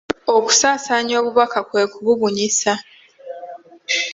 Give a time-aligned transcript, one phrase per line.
[0.35, 2.73] Okusaansaanya obubaka kwe kububunyisa.